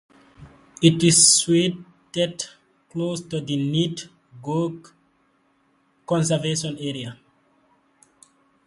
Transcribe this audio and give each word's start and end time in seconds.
It 0.81 1.03
is 1.03 1.35
situated 1.39 2.45
close 2.89 3.21
to 3.21 3.39
the 3.39 3.55
Nidd 3.55 4.09
Gorge 4.41 4.87
conservation 6.07 6.75
area. 6.79 7.19